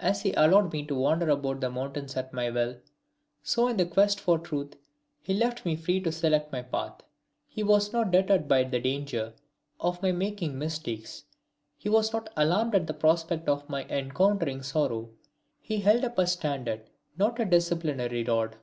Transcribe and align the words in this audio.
As 0.00 0.22
he 0.22 0.32
allowed 0.32 0.72
me 0.72 0.84
to 0.86 0.96
wander 0.96 1.28
about 1.30 1.60
the 1.60 1.70
mountains 1.70 2.16
at 2.16 2.32
my 2.32 2.50
will, 2.50 2.80
so 3.44 3.68
in 3.68 3.76
the 3.76 3.86
quest 3.86 4.18
for 4.18 4.36
truth 4.36 4.74
he 5.22 5.32
left 5.32 5.64
me 5.64 5.76
free 5.76 6.00
to 6.00 6.10
select 6.10 6.50
my 6.50 6.60
path. 6.60 7.02
He 7.46 7.62
was 7.62 7.92
not 7.92 8.10
deterred 8.10 8.48
by 8.48 8.64
the 8.64 8.80
danger 8.80 9.32
of 9.78 10.02
my 10.02 10.10
making 10.10 10.58
mistakes, 10.58 11.22
he 11.76 11.88
was 11.88 12.12
not 12.12 12.32
alarmed 12.36 12.74
at 12.74 12.88
the 12.88 12.94
prospect 12.94 13.48
of 13.48 13.68
my 13.68 13.84
encountering 13.84 14.60
sorrow. 14.60 15.10
He 15.60 15.78
held 15.78 16.04
up 16.04 16.18
a 16.18 16.26
standard, 16.26 16.90
not 17.16 17.38
a 17.38 17.44
disciplinary 17.44 18.24
rod. 18.24 18.56